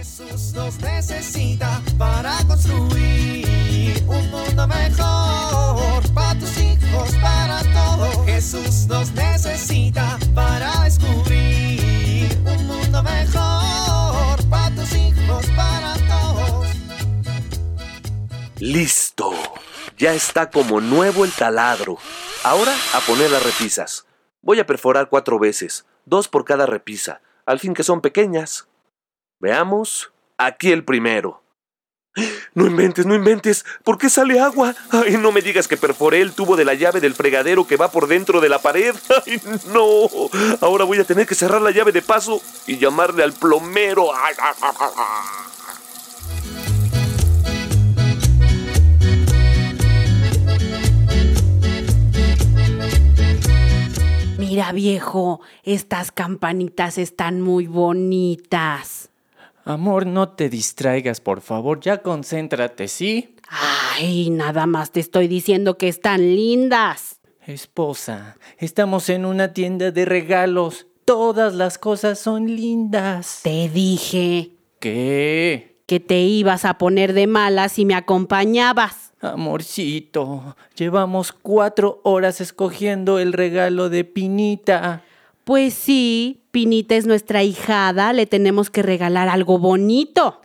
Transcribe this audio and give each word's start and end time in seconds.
Jesús 0.00 0.54
nos 0.54 0.78
necesita 0.78 1.82
para 1.98 2.38
construir 2.46 4.02
un 4.06 4.30
mundo 4.30 4.66
mejor 4.66 6.02
para 6.14 6.38
tus 6.40 6.56
hijos, 6.56 7.14
para 7.20 7.60
todos. 7.64 8.24
Jesús 8.24 8.86
nos 8.86 9.12
necesita 9.12 10.18
para 10.34 10.84
descubrir 10.84 12.30
un 12.46 12.66
mundo 12.66 13.02
mejor 13.02 14.42
para 14.48 14.74
tus 14.74 14.90
hijos, 14.94 15.44
para 15.54 15.92
todos. 16.08 16.68
Listo. 18.58 19.34
Ya 19.98 20.14
está 20.14 20.50
como 20.50 20.80
nuevo 20.80 21.26
el 21.26 21.32
taladro. 21.32 21.98
Ahora 22.42 22.74
a 22.94 23.00
poner 23.00 23.30
las 23.30 23.42
repisas. 23.42 24.06
Voy 24.40 24.60
a 24.60 24.66
perforar 24.66 25.10
cuatro 25.10 25.38
veces, 25.38 25.84
dos 26.06 26.26
por 26.26 26.46
cada 26.46 26.64
repisa, 26.64 27.20
al 27.44 27.58
fin 27.58 27.74
que 27.74 27.82
son 27.82 28.00
pequeñas. 28.00 28.69
Veamos. 29.40 30.12
Aquí 30.36 30.70
el 30.70 30.84
primero. 30.84 31.42
No 32.54 32.66
inventes, 32.66 33.06
no 33.06 33.14
inventes. 33.14 33.64
¿Por 33.84 33.96
qué 33.96 34.10
sale 34.10 34.40
agua? 34.40 34.74
Ay, 34.90 35.16
no 35.16 35.32
me 35.32 35.42
digas 35.42 35.68
que 35.68 35.76
perforé 35.76 36.20
el 36.20 36.32
tubo 36.32 36.56
de 36.56 36.64
la 36.64 36.74
llave 36.74 37.00
del 37.00 37.14
fregadero 37.14 37.66
que 37.66 37.76
va 37.76 37.90
por 37.90 38.06
dentro 38.06 38.40
de 38.40 38.48
la 38.48 38.60
pared. 38.60 38.94
Ay, 39.26 39.40
no. 39.72 40.08
Ahora 40.60 40.84
voy 40.84 40.98
a 40.98 41.04
tener 41.04 41.26
que 41.26 41.34
cerrar 41.34 41.62
la 41.62 41.70
llave 41.70 41.92
de 41.92 42.02
paso 42.02 42.42
y 42.66 42.78
llamarle 42.78 43.22
al 43.22 43.32
plomero. 43.32 44.14
Ay, 44.14 44.34
ah, 44.40 44.54
ah, 44.60 44.72
ah. 44.80 45.46
Mira, 54.36 54.72
viejo, 54.72 55.40
estas 55.62 56.10
campanitas 56.10 56.98
están 56.98 57.40
muy 57.40 57.68
bonitas. 57.68 59.09
Amor, 59.64 60.06
no 60.06 60.30
te 60.30 60.48
distraigas, 60.48 61.20
por 61.20 61.40
favor, 61.40 61.80
ya 61.80 61.98
concéntrate, 62.02 62.88
¿sí? 62.88 63.36
Ay, 63.48 64.30
nada 64.30 64.66
más 64.66 64.90
te 64.90 65.00
estoy 65.00 65.28
diciendo 65.28 65.76
que 65.76 65.88
están 65.88 66.20
lindas. 66.34 67.20
Esposa, 67.46 68.36
estamos 68.58 69.08
en 69.08 69.24
una 69.24 69.52
tienda 69.52 69.90
de 69.90 70.04
regalos. 70.04 70.86
Todas 71.04 71.54
las 71.54 71.78
cosas 71.78 72.18
son 72.18 72.46
lindas. 72.46 73.40
Te 73.42 73.68
dije 73.68 74.52
¿Qué? 74.78 75.70
que 75.86 75.98
te 75.98 76.20
ibas 76.20 76.64
a 76.64 76.78
poner 76.78 77.12
de 77.12 77.26
malas 77.26 77.72
si 77.72 77.84
me 77.84 77.94
acompañabas. 77.94 79.12
Amorcito, 79.20 80.56
llevamos 80.76 81.32
cuatro 81.32 82.00
horas 82.04 82.40
escogiendo 82.40 83.18
el 83.18 83.32
regalo 83.32 83.88
de 83.90 84.04
Pinita. 84.04 85.02
Pues 85.50 85.74
sí, 85.74 86.44
Pinita 86.52 86.94
es 86.94 87.06
nuestra 87.06 87.42
hijada, 87.42 88.12
le 88.12 88.24
tenemos 88.26 88.70
que 88.70 88.82
regalar 88.82 89.28
algo 89.28 89.58
bonito. 89.58 90.42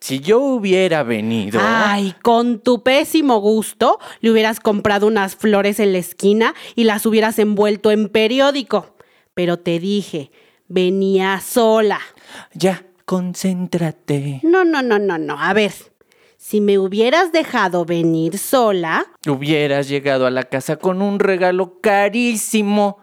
Si 0.00 0.20
yo 0.20 0.38
hubiera 0.38 1.02
venido... 1.02 1.58
Ay, 1.62 2.14
con 2.20 2.58
tu 2.58 2.82
pésimo 2.82 3.40
gusto, 3.40 3.98
le 4.20 4.30
hubieras 4.30 4.60
comprado 4.60 5.06
unas 5.06 5.34
flores 5.34 5.80
en 5.80 5.92
la 5.92 5.98
esquina 5.98 6.54
y 6.74 6.84
las 6.84 7.06
hubieras 7.06 7.38
envuelto 7.38 7.90
en 7.90 8.10
periódico. 8.10 8.96
Pero 9.32 9.58
te 9.58 9.78
dije, 9.78 10.30
venía 10.68 11.40
sola. 11.40 11.98
Ya, 12.52 12.84
concéntrate. 13.06 14.40
No, 14.42 14.62
no, 14.62 14.82
no, 14.82 14.98
no, 14.98 15.16
no. 15.16 15.40
A 15.40 15.54
ver, 15.54 15.72
si 16.36 16.60
me 16.60 16.78
hubieras 16.78 17.32
dejado 17.32 17.86
venir 17.86 18.36
sola, 18.36 19.06
Hubieras 19.26 19.88
llegado 19.88 20.26
a 20.26 20.30
la 20.30 20.42
casa 20.42 20.76
con 20.76 21.00
un 21.00 21.18
regalo 21.18 21.80
carísimo 21.80 22.98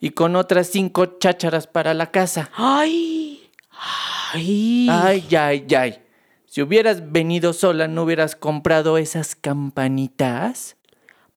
y 0.00 0.10
con 0.10 0.34
otras 0.36 0.68
cinco 0.68 1.18
chácharas 1.18 1.66
para 1.66 1.94
la 1.94 2.10
casa. 2.10 2.50
ay, 2.54 3.42
ay, 4.32 4.86
Ay, 4.90 5.36
ay, 5.36 5.66
ay. 5.76 5.98
Si 6.46 6.62
hubieras 6.62 7.12
venido 7.12 7.52
sola, 7.52 7.86
¿no 7.86 8.02
hubieras 8.02 8.34
comprado 8.34 8.98
esas 8.98 9.36
campanitas? 9.36 10.76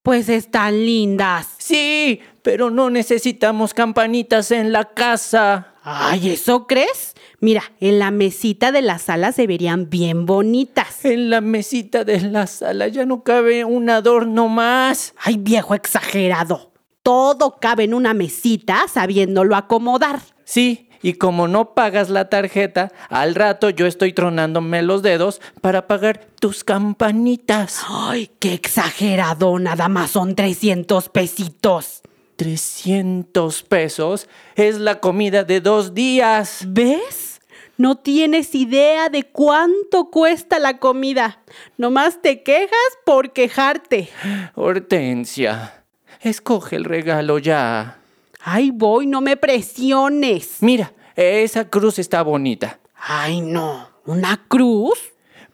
pues 0.01 0.27
están 0.27 0.85
lindas. 0.85 1.47
Sí, 1.59 2.19
pero 2.41 2.69
no 2.69 2.89
necesitamos 2.89 3.73
campanitas 3.73 4.51
en 4.51 4.73
la 4.73 4.83
casa. 4.93 5.75
Ay, 5.81 6.31
¿eso 6.31 6.67
crees? 6.67 7.13
Mira, 7.39 7.63
en 7.79 7.99
la 7.99 8.11
mesita 8.11 8.73
de 8.73 8.81
la 8.81 8.99
sala 8.99 9.31
se 9.31 9.47
verían 9.47 9.89
bien 9.89 10.25
bonitas. 10.25 11.05
En 11.05 11.29
la 11.29 11.39
mesita 11.39 12.03
de 12.03 12.19
la 12.19 12.47
sala 12.47 12.89
ya 12.89 13.05
no 13.05 13.23
cabe 13.23 13.63
un 13.63 13.89
adorno 13.89 14.49
más. 14.49 15.13
Ay, 15.23 15.37
viejo 15.37 15.73
exagerado. 15.73 16.72
Todo 17.03 17.57
cabe 17.59 17.83
en 17.83 17.93
una 17.93 18.13
mesita 18.13 18.85
sabiéndolo 18.87 19.57
acomodar. 19.57 20.21
Sí, 20.45 20.89
y 21.01 21.15
como 21.15 21.49
no 21.49 21.73
pagas 21.73 22.09
la 22.09 22.29
tarjeta, 22.29 22.93
al 23.09 23.35
rato 23.35 23.69
yo 23.69 23.85
estoy 23.87 24.13
tronándome 24.13 24.81
los 24.81 25.01
dedos 25.01 25.41
para 25.59 25.85
pagar 25.85 26.25
tus 26.39 26.63
campanitas. 26.63 27.81
Ay, 27.89 28.31
qué 28.39 28.53
exagerado. 28.53 29.59
Nada 29.59 29.89
más 29.89 30.11
son 30.11 30.33
300 30.33 31.09
pesitos. 31.09 32.03
300 32.37 33.63
pesos 33.63 34.29
es 34.55 34.79
la 34.79 35.01
comida 35.01 35.43
de 35.43 35.59
dos 35.59 35.93
días. 35.93 36.63
¿Ves? 36.67 37.41
No 37.75 37.97
tienes 37.97 38.55
idea 38.55 39.09
de 39.09 39.23
cuánto 39.23 40.09
cuesta 40.09 40.57
la 40.57 40.77
comida. 40.77 41.41
Nomás 41.77 42.21
te 42.21 42.43
quejas 42.43 42.69
por 43.05 43.33
quejarte. 43.33 44.09
Hortensia, 44.55 45.82
escoge 46.29 46.75
el 46.75 46.85
regalo 46.85 47.39
ya. 47.39 47.99
Ay, 48.41 48.71
voy, 48.71 49.07
no 49.07 49.21
me 49.21 49.37
presiones. 49.37 50.57
Mira, 50.61 50.93
esa 51.15 51.69
cruz 51.69 51.99
está 51.99 52.21
bonita. 52.23 52.79
Ay, 52.95 53.41
no. 53.41 53.89
¿Una 54.05 54.45
cruz? 54.47 54.99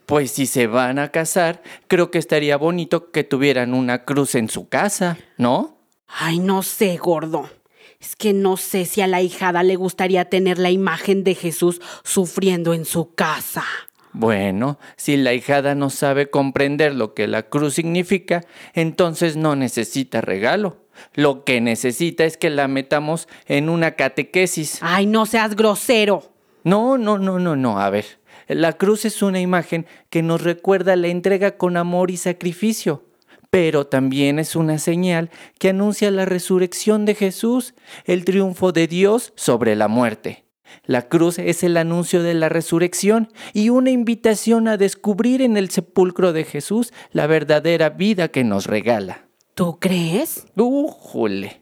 Pues 0.05 0.31
si 0.31 0.47
se 0.47 0.65
van 0.65 0.97
a 0.97 1.09
casar, 1.09 1.61
creo 1.87 2.09
que 2.09 2.17
estaría 2.17 2.57
bonito 2.57 3.11
que 3.11 3.23
tuvieran 3.23 3.73
una 3.73 4.05
cruz 4.05 4.33
en 4.33 4.49
su 4.49 4.67
casa, 4.67 5.17
¿no? 5.37 5.77
Ay, 6.07 6.39
no 6.39 6.63
sé, 6.63 6.97
gordo. 6.97 7.47
Es 7.99 8.15
que 8.15 8.33
no 8.33 8.57
sé 8.57 8.85
si 8.85 9.01
a 9.01 9.07
la 9.07 9.21
hijada 9.21 9.61
le 9.61 9.75
gustaría 9.75 10.25
tener 10.25 10.57
la 10.57 10.71
imagen 10.71 11.23
de 11.23 11.35
Jesús 11.35 11.81
sufriendo 12.03 12.73
en 12.73 12.85
su 12.85 13.13
casa. 13.13 13.65
Bueno, 14.11 14.79
si 14.95 15.17
la 15.17 15.33
hijada 15.33 15.75
no 15.75 15.89
sabe 15.89 16.29
comprender 16.29 16.95
lo 16.95 17.13
que 17.13 17.27
la 17.27 17.43
cruz 17.43 17.75
significa, 17.75 18.43
entonces 18.73 19.37
no 19.37 19.55
necesita 19.55 20.21
regalo. 20.21 20.77
Lo 21.13 21.43
que 21.43 21.61
necesita 21.61 22.25
es 22.25 22.37
que 22.37 22.49
la 22.49 22.67
metamos 22.67 23.27
en 23.47 23.69
una 23.69 23.91
catequesis. 23.91 24.79
Ay, 24.81 25.05
no 25.05 25.25
seas 25.25 25.55
grosero. 25.55 26.33
No, 26.63 26.97
no, 26.97 27.17
no, 27.17 27.39
no, 27.39 27.55
no. 27.55 27.79
A 27.79 27.89
ver, 27.89 28.19
la 28.47 28.73
cruz 28.73 29.05
es 29.05 29.21
una 29.21 29.39
imagen 29.39 29.85
que 30.09 30.23
nos 30.23 30.41
recuerda 30.41 30.95
la 30.95 31.07
entrega 31.07 31.57
con 31.57 31.77
amor 31.77 32.11
y 32.11 32.17
sacrificio, 32.17 33.05
pero 33.49 33.87
también 33.87 34.39
es 34.39 34.55
una 34.55 34.79
señal 34.79 35.29
que 35.57 35.69
anuncia 35.69 36.11
la 36.11 36.25
resurrección 36.25 37.05
de 37.05 37.15
Jesús, 37.15 37.75
el 38.05 38.25
triunfo 38.25 38.71
de 38.71 38.87
Dios 38.87 39.33
sobre 39.35 39.75
la 39.75 39.87
muerte. 39.87 40.48
La 40.85 41.07
cruz 41.07 41.39
es 41.39 41.63
el 41.63 41.77
anuncio 41.77 42.23
de 42.23 42.33
la 42.33 42.49
resurrección 42.49 43.29
y 43.53 43.69
una 43.69 43.91
invitación 43.91 44.67
a 44.67 44.77
descubrir 44.77 45.41
en 45.41 45.57
el 45.57 45.69
sepulcro 45.69 46.33
de 46.33 46.43
Jesús 46.43 46.93
la 47.11 47.27
verdadera 47.27 47.89
vida 47.89 48.29
que 48.29 48.43
nos 48.43 48.65
regala. 48.65 49.27
¿Tú 49.55 49.79
crees? 49.79 50.45
¡Újole! 50.55 51.61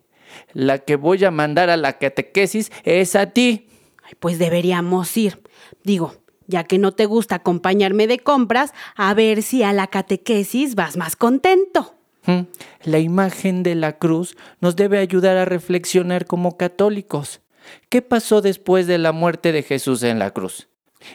La 0.53 0.79
que 0.79 0.95
voy 0.95 1.23
a 1.25 1.31
mandar 1.31 1.69
a 1.69 1.77
la 1.77 1.97
catequesis 1.97 2.71
es 2.83 3.15
a 3.15 3.31
ti. 3.31 3.67
Ay, 4.03 4.13
pues 4.19 4.39
deberíamos 4.39 5.15
ir. 5.17 5.41
Digo, 5.83 6.13
ya 6.47 6.63
que 6.63 6.77
no 6.77 6.93
te 6.93 7.05
gusta 7.05 7.35
acompañarme 7.35 8.07
de 8.07 8.19
compras, 8.19 8.73
a 8.95 9.13
ver 9.13 9.41
si 9.43 9.63
a 9.63 9.73
la 9.73 9.87
catequesis 9.87 10.75
vas 10.75 10.97
más 10.97 11.15
contento. 11.15 11.93
La 12.83 12.99
imagen 12.99 13.63
de 13.63 13.73
la 13.75 13.97
cruz 13.97 14.35
nos 14.59 14.75
debe 14.75 14.99
ayudar 14.99 15.37
a 15.37 15.45
reflexionar 15.45 16.25
como 16.25 16.57
católicos. 16.57 17.39
¿Qué 17.89 18.01
pasó 18.01 18.41
después 18.41 18.87
de 18.87 18.97
la 18.97 19.11
muerte 19.11 19.51
de 19.51 19.63
Jesús 19.63 20.03
en 20.03 20.19
la 20.19 20.31
cruz? 20.31 20.67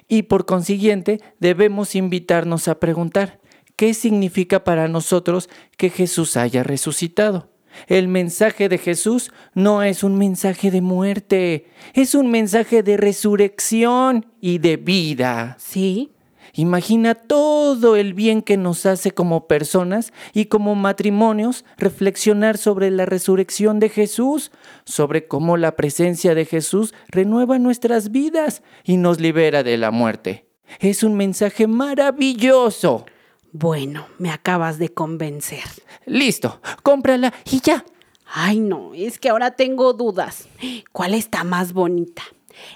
Y 0.08 0.22
por 0.22 0.46
consiguiente 0.46 1.20
debemos 1.38 1.94
invitarnos 1.94 2.68
a 2.68 2.78
preguntar, 2.78 3.40
¿qué 3.76 3.94
significa 3.94 4.64
para 4.64 4.88
nosotros 4.88 5.48
que 5.76 5.90
Jesús 5.90 6.36
haya 6.36 6.62
resucitado? 6.62 7.50
El 7.86 8.08
mensaje 8.08 8.68
de 8.68 8.78
Jesús 8.78 9.32
no 9.54 9.82
es 9.82 10.02
un 10.02 10.18
mensaje 10.18 10.70
de 10.70 10.80
muerte, 10.80 11.66
es 11.94 12.14
un 12.14 12.30
mensaje 12.30 12.82
de 12.82 12.96
resurrección 12.96 14.26
y 14.40 14.58
de 14.58 14.76
vida. 14.76 15.56
¿Sí? 15.58 16.11
Imagina 16.54 17.14
todo 17.14 17.96
el 17.96 18.12
bien 18.12 18.42
que 18.42 18.58
nos 18.58 18.84
hace 18.84 19.12
como 19.12 19.46
personas 19.46 20.12
y 20.34 20.46
como 20.46 20.74
matrimonios 20.74 21.64
reflexionar 21.78 22.58
sobre 22.58 22.90
la 22.90 23.06
resurrección 23.06 23.80
de 23.80 23.88
Jesús, 23.88 24.52
sobre 24.84 25.26
cómo 25.26 25.56
la 25.56 25.76
presencia 25.76 26.34
de 26.34 26.44
Jesús 26.44 26.92
renueva 27.08 27.58
nuestras 27.58 28.10
vidas 28.10 28.62
y 28.84 28.98
nos 28.98 29.18
libera 29.18 29.62
de 29.62 29.78
la 29.78 29.90
muerte. 29.90 30.46
Es 30.78 31.02
un 31.02 31.14
mensaje 31.14 31.66
maravilloso. 31.66 33.06
Bueno, 33.52 34.06
me 34.18 34.30
acabas 34.30 34.78
de 34.78 34.90
convencer. 34.90 35.64
Listo, 36.04 36.60
cómprala 36.82 37.32
y 37.50 37.60
ya. 37.60 37.84
Ay, 38.26 38.60
no, 38.60 38.92
es 38.94 39.18
que 39.18 39.28
ahora 39.28 39.52
tengo 39.52 39.92
dudas. 39.92 40.48
¿Cuál 40.92 41.14
está 41.14 41.44
más 41.44 41.72
bonita? 41.72 42.22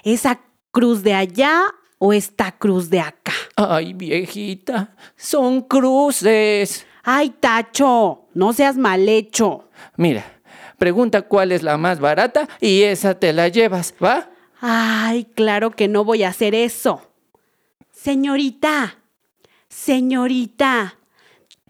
¿Esa 0.03 0.39
cruz 0.71 1.03
de 1.03 1.13
allá 1.13 1.63
o 1.97 2.13
esta 2.13 2.51
cruz 2.51 2.89
de 2.89 2.99
acá? 2.99 3.33
Ay, 3.55 3.93
viejita, 3.93 4.95
son 5.15 5.61
cruces. 5.61 6.85
Ay, 7.03 7.29
Tacho, 7.29 8.25
no 8.33 8.53
seas 8.53 8.77
mal 8.77 9.07
hecho. 9.07 9.69
Mira, 9.95 10.39
pregunta 10.77 11.23
cuál 11.23 11.51
es 11.51 11.63
la 11.63 11.77
más 11.77 11.99
barata 11.99 12.47
y 12.59 12.83
esa 12.83 13.17
te 13.19 13.33
la 13.33 13.47
llevas, 13.47 13.93
¿va? 14.03 14.29
Ay, 14.59 15.25
claro 15.35 15.71
que 15.71 15.87
no 15.87 16.03
voy 16.03 16.23
a 16.23 16.29
hacer 16.29 16.55
eso. 16.55 17.01
Señorita, 17.91 18.99
señorita, 19.69 20.97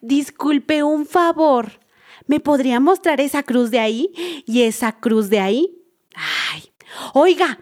disculpe 0.02 0.84
un 0.84 1.06
favor. 1.06 1.80
¿Me 2.26 2.40
podría 2.40 2.80
mostrar 2.80 3.22
esa 3.22 3.44
cruz 3.44 3.72
de 3.72 3.80
ahí 3.80 4.44
y 4.46 4.64
esa 4.64 4.92
cruz 4.92 5.30
de 5.30 5.40
ahí? 5.40 5.78
Ay, 6.16 6.72
oiga, 7.14 7.60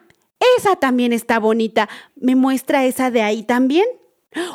esa 0.57 0.75
también 0.75 1.13
está 1.13 1.39
bonita. 1.39 1.89
¿Me 2.15 2.35
muestra 2.35 2.85
esa 2.85 3.11
de 3.11 3.21
ahí 3.21 3.43
también? 3.43 3.85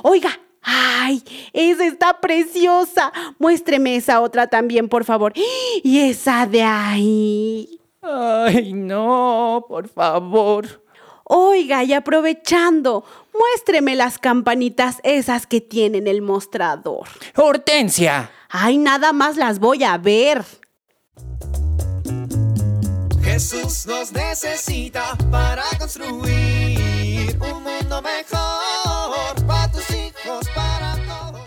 Oiga, 0.02 0.40
ay, 0.62 1.22
esa 1.52 1.86
está 1.86 2.20
preciosa. 2.20 3.12
Muéstreme 3.38 3.96
esa 3.96 4.20
otra 4.20 4.46
también, 4.46 4.88
por 4.88 5.04
favor. 5.04 5.32
Y 5.82 5.98
esa 6.00 6.46
de 6.46 6.62
ahí. 6.62 7.80
Ay, 8.02 8.72
no, 8.72 9.64
por 9.68 9.88
favor. 9.88 10.82
Oiga, 11.24 11.84
y 11.84 11.92
aprovechando, 11.92 13.04
muéstreme 13.32 13.94
las 13.94 14.18
campanitas 14.18 14.98
esas 15.04 15.46
que 15.46 15.60
tiene 15.60 15.98
en 15.98 16.08
el 16.08 16.22
mostrador. 16.22 17.06
Hortensia. 17.36 18.30
Ay, 18.48 18.78
nada 18.78 19.12
más 19.12 19.36
las 19.36 19.60
voy 19.60 19.84
a 19.84 19.96
ver. 19.96 20.44
Jesús 23.32 23.86
nos 23.86 24.10
necesita 24.10 25.16
para 25.30 25.62
construir 25.78 27.38
un 27.40 27.62
mundo 27.62 28.02
mejor 28.02 29.46
para 29.46 29.70
tus 29.70 29.88
hijos, 29.90 30.48
para 30.52 30.96
todos. 31.06 31.40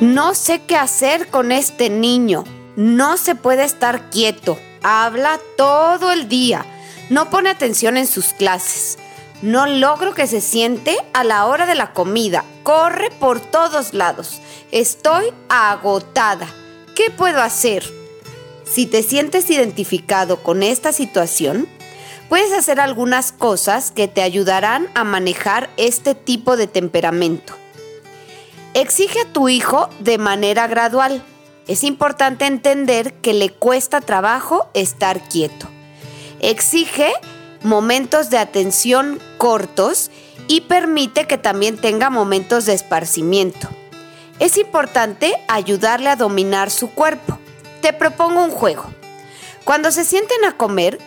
No 0.00 0.34
sé 0.34 0.60
qué 0.66 0.74
hacer 0.74 1.28
con 1.28 1.52
este 1.52 1.88
niño. 1.88 2.42
No 2.74 3.16
se 3.16 3.36
puede 3.36 3.62
estar 3.62 4.10
quieto. 4.10 4.58
Habla 4.82 5.38
todo 5.56 6.10
el 6.10 6.28
día. 6.28 6.66
No 7.10 7.30
pone 7.30 7.48
atención 7.48 7.96
en 7.96 8.08
sus 8.08 8.32
clases. 8.32 8.98
No 9.40 9.66
logro 9.66 10.14
que 10.14 10.26
se 10.26 10.40
siente 10.40 10.96
a 11.12 11.22
la 11.22 11.46
hora 11.46 11.64
de 11.64 11.76
la 11.76 11.92
comida. 11.92 12.44
Corre 12.64 13.12
por 13.12 13.38
todos 13.38 13.94
lados. 13.94 14.40
Estoy 14.72 15.32
agotada. 15.48 16.48
¿Qué 16.96 17.10
puedo 17.10 17.40
hacer? 17.40 18.01
Si 18.72 18.86
te 18.86 19.02
sientes 19.02 19.50
identificado 19.50 20.42
con 20.42 20.62
esta 20.62 20.94
situación, 20.94 21.68
puedes 22.30 22.52
hacer 22.54 22.80
algunas 22.80 23.30
cosas 23.30 23.90
que 23.90 24.08
te 24.08 24.22
ayudarán 24.22 24.88
a 24.94 25.04
manejar 25.04 25.68
este 25.76 26.14
tipo 26.14 26.56
de 26.56 26.68
temperamento. 26.68 27.52
Exige 28.72 29.20
a 29.20 29.30
tu 29.30 29.50
hijo 29.50 29.90
de 30.00 30.16
manera 30.16 30.68
gradual. 30.68 31.22
Es 31.68 31.84
importante 31.84 32.46
entender 32.46 33.12
que 33.12 33.34
le 33.34 33.50
cuesta 33.50 34.00
trabajo 34.00 34.70
estar 34.72 35.28
quieto. 35.28 35.68
Exige 36.40 37.12
momentos 37.62 38.30
de 38.30 38.38
atención 38.38 39.20
cortos 39.36 40.10
y 40.48 40.62
permite 40.62 41.26
que 41.26 41.36
también 41.36 41.76
tenga 41.76 42.08
momentos 42.08 42.64
de 42.64 42.72
esparcimiento. 42.72 43.68
Es 44.38 44.56
importante 44.56 45.34
ayudarle 45.48 46.08
a 46.08 46.16
dominar 46.16 46.70
su 46.70 46.88
cuerpo. 46.90 47.38
Te 47.82 47.92
propongo 47.92 48.42
un 48.44 48.50
juego. 48.50 48.84
Cuando 49.64 49.90
se 49.90 50.04
sienten 50.04 50.44
a 50.44 50.56
comer, 50.56 50.98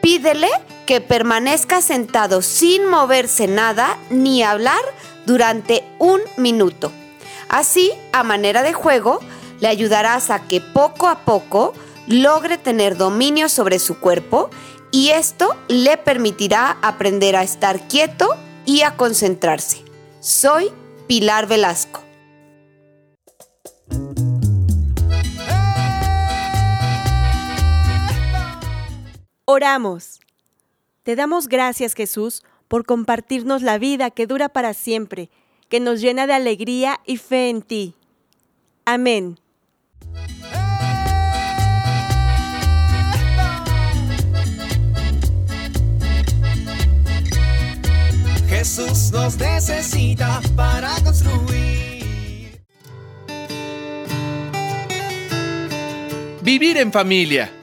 pídele 0.00 0.48
que 0.86 1.00
permanezca 1.00 1.80
sentado 1.82 2.42
sin 2.42 2.86
moverse 2.88 3.46
nada 3.46 3.98
ni 4.10 4.42
hablar 4.42 4.80
durante 5.26 5.84
un 5.98 6.20
minuto. 6.36 6.90
Así, 7.48 7.92
a 8.12 8.22
manera 8.22 8.62
de 8.62 8.72
juego, 8.72 9.20
le 9.60 9.68
ayudarás 9.68 10.30
a 10.30 10.40
que 10.48 10.60
poco 10.60 11.06
a 11.06 11.20
poco 11.20 11.74
logre 12.06 12.56
tener 12.56 12.96
dominio 12.96 13.50
sobre 13.50 13.78
su 13.78 14.00
cuerpo 14.00 14.50
y 14.90 15.10
esto 15.10 15.54
le 15.68 15.98
permitirá 15.98 16.78
aprender 16.82 17.36
a 17.36 17.42
estar 17.42 17.86
quieto 17.88 18.36
y 18.64 18.82
a 18.82 18.96
concentrarse. 18.96 19.84
Soy 20.20 20.70
Pilar 21.06 21.46
Velasco. 21.46 22.00
Oramos. 29.54 30.18
Te 31.02 31.14
damos 31.14 31.46
gracias, 31.46 31.92
Jesús, 31.92 32.42
por 32.68 32.86
compartirnos 32.86 33.60
la 33.60 33.76
vida 33.76 34.10
que 34.10 34.26
dura 34.26 34.48
para 34.48 34.72
siempre, 34.72 35.28
que 35.68 35.78
nos 35.78 36.00
llena 36.00 36.26
de 36.26 36.32
alegría 36.32 37.00
y 37.04 37.18
fe 37.18 37.50
en 37.50 37.60
ti. 37.60 37.94
Amén. 38.86 39.38
Jesús 48.48 49.12
nos 49.12 49.36
necesita 49.36 50.40
para 50.56 50.94
construir. 51.04 52.64
Vivir 56.40 56.78
en 56.78 56.90
familia. 56.90 57.61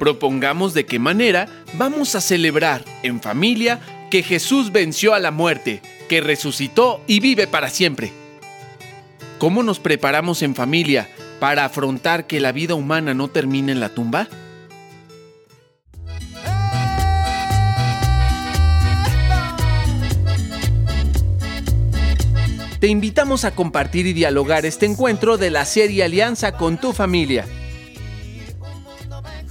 Propongamos 0.00 0.72
de 0.72 0.86
qué 0.86 0.98
manera 0.98 1.46
vamos 1.74 2.14
a 2.14 2.22
celebrar 2.22 2.82
en 3.02 3.20
familia 3.20 3.80
que 4.10 4.22
Jesús 4.22 4.72
venció 4.72 5.12
a 5.12 5.18
la 5.18 5.30
muerte, 5.30 5.82
que 6.08 6.22
resucitó 6.22 7.02
y 7.06 7.20
vive 7.20 7.46
para 7.46 7.68
siempre. 7.68 8.10
¿Cómo 9.38 9.62
nos 9.62 9.78
preparamos 9.78 10.40
en 10.40 10.54
familia 10.54 11.06
para 11.38 11.66
afrontar 11.66 12.26
que 12.26 12.40
la 12.40 12.50
vida 12.50 12.74
humana 12.74 13.12
no 13.12 13.28
termine 13.28 13.72
en 13.72 13.80
la 13.80 13.90
tumba? 13.90 14.26
Te 22.80 22.86
invitamos 22.86 23.44
a 23.44 23.54
compartir 23.54 24.06
y 24.06 24.14
dialogar 24.14 24.64
este 24.64 24.86
encuentro 24.86 25.36
de 25.36 25.50
la 25.50 25.66
serie 25.66 26.04
Alianza 26.04 26.52
con 26.52 26.80
tu 26.80 26.94
familia. 26.94 27.44